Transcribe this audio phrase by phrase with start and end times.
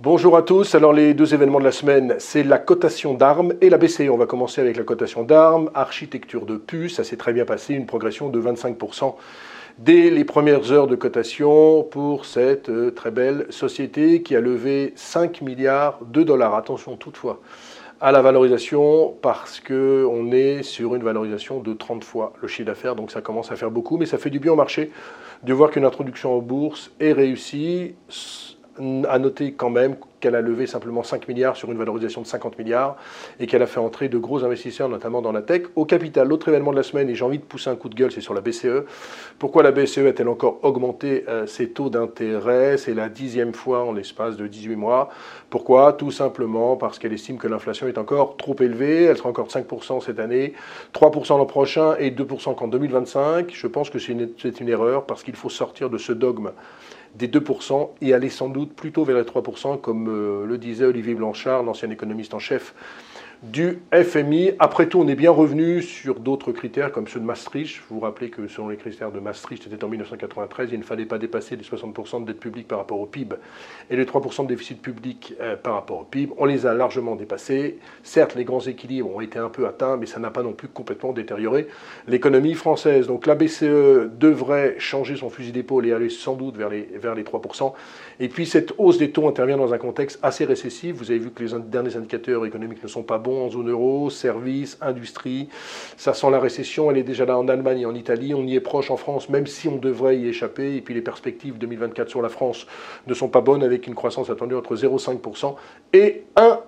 [0.00, 0.74] bonjour à tous.
[0.74, 4.08] Alors les deux événements de la semaine, c'est la cotation d'armes et la BCE.
[4.10, 7.74] On va commencer avec la cotation d'armes, architecture de puce, ça s'est très bien passé,
[7.74, 9.14] une progression de 25%
[9.78, 14.92] dès les premières heures de cotation pour cette euh, très belle société qui a levé
[14.96, 16.54] 5 milliards de dollars.
[16.54, 17.40] Attention toutefois
[18.00, 22.94] à la valorisation parce qu'on est sur une valorisation de 30 fois le chiffre d'affaires,
[22.94, 24.92] donc ça commence à faire beaucoup, mais ça fait du bien au marché
[25.42, 27.94] de voir qu'une introduction en bourse est réussie
[29.08, 32.58] à noter quand même qu'elle a levé simplement 5 milliards sur une valorisation de 50
[32.58, 32.96] milliards
[33.38, 35.62] et qu'elle a fait entrer de gros investisseurs, notamment dans la tech.
[35.76, 37.94] Au capital, l'autre événement de la semaine, et j'ai envie de pousser un coup de
[37.94, 38.84] gueule, c'est sur la BCE.
[39.38, 42.76] Pourquoi la BCE a-t-elle encore augmenté euh, ses taux d'intérêt?
[42.78, 45.10] C'est la dixième fois en l'espace de 18 mois.
[45.50, 45.92] Pourquoi?
[45.92, 49.04] Tout simplement parce qu'elle estime que l'inflation est encore trop élevée.
[49.04, 50.54] Elle sera encore de 5% cette année,
[50.94, 53.50] 3% l'an prochain et 2% qu'en 2025.
[53.52, 54.28] Je pense que c'est une,
[54.60, 56.50] une erreur parce qu'il faut sortir de ce dogme
[57.14, 61.14] des 2% et aller sans doute plutôt vers les 3%, comme euh, le disait Olivier
[61.14, 62.74] Blanchard, l'ancien économiste en chef
[63.42, 64.52] du FMI.
[64.58, 67.80] Après tout, on est bien revenu sur d'autres critères comme ceux de Maastricht.
[67.88, 71.04] Vous vous rappelez que selon les critères de Maastricht, c'était en 1993, il ne fallait
[71.04, 73.36] pas dépasser les 60% de dette publique par rapport au PIB
[73.90, 76.32] et les 3% de déficit public euh, par rapport au PIB.
[76.36, 77.78] On les a largement dépassés.
[78.02, 80.68] Certes, les grands équilibres ont été un peu atteints, mais ça n'a pas non plus
[80.68, 81.68] complètement détérioré
[82.08, 83.06] l'économie française.
[83.06, 87.14] Donc la BCE devrait changer son fusil d'épaule et aller sans doute vers les, vers
[87.14, 87.72] les 3%.
[88.18, 90.96] Et puis cette hausse des taux intervient dans un contexte assez récessif.
[90.96, 94.10] Vous avez vu que les derniers indicateurs économiques ne sont pas bons en zone euro,
[94.10, 95.48] services, industrie.
[95.96, 98.34] Ça sent la récession, elle est déjà là en Allemagne et en Italie.
[98.34, 100.76] On y est proche en France, même si on devrait y échapper.
[100.76, 102.66] Et puis les perspectives 2024 sur la France
[103.06, 105.54] ne sont pas bonnes avec une croissance attendue entre 0,5%
[105.92, 106.58] et 1%.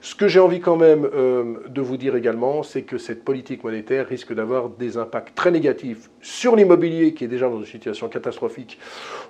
[0.00, 3.62] Ce que j'ai envie quand même euh, de vous dire également, c'est que cette politique
[3.62, 8.08] monétaire risque d'avoir des impacts très négatifs sur l'immobilier qui est déjà dans une situation
[8.08, 8.78] catastrophique.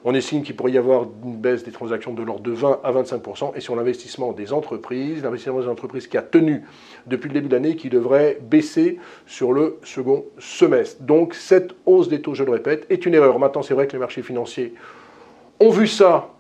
[0.04, 2.92] On estime qu'il pourrait y avoir une baisse des transactions de l'ordre de 20 à
[2.92, 6.64] 25% et sur l'investissement des entreprises, l'investissement des entreprises qui a tenu
[7.06, 11.02] depuis le début de l'année qui devrait baisser sur le second semestre.
[11.02, 13.38] Donc cette hausse des taux, je le répète, est une erreur.
[13.38, 14.74] Maintenant, c'est vrai que les marchés financiers
[15.60, 16.33] ont vu ça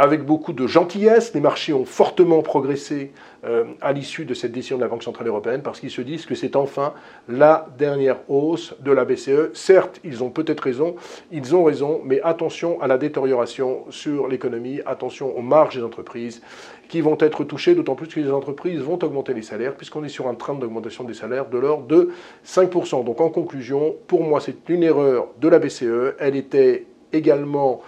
[0.00, 1.34] avec beaucoup de gentillesse.
[1.34, 3.12] Les marchés ont fortement progressé
[3.44, 6.24] euh, à l'issue de cette décision de la Banque Centrale Européenne parce qu'ils se disent
[6.24, 6.94] que c'est enfin
[7.28, 9.52] la dernière hausse de la BCE.
[9.52, 10.94] Certes, ils ont peut-être raison,
[11.30, 16.40] ils ont raison, mais attention à la détérioration sur l'économie, attention aux marges des entreprises
[16.88, 20.08] qui vont être touchées, d'autant plus que les entreprises vont augmenter les salaires puisqu'on est
[20.08, 22.08] sur un train d'augmentation des salaires de l'ordre de
[22.46, 23.04] 5%.
[23.04, 26.14] Donc en conclusion, pour moi, c'est une erreur de la BCE.
[26.18, 27.82] Elle était également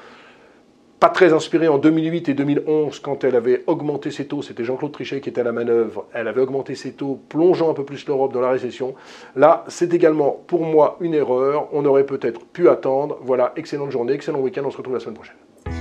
[1.02, 4.92] pas très inspirée en 2008 et 2011 quand elle avait augmenté ses taux, c'était Jean-Claude
[4.92, 8.06] Trichet qui était à la manœuvre, elle avait augmenté ses taux, plongeant un peu plus
[8.06, 8.94] l'Europe dans la récession.
[9.34, 13.18] Là, c'est également pour moi une erreur, on aurait peut-être pu attendre.
[13.22, 15.34] Voilà, excellente journée, excellent week-end, on se retrouve la semaine prochaine.